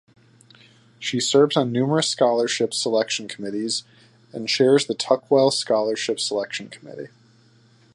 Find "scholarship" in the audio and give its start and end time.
2.07-2.73, 5.53-6.19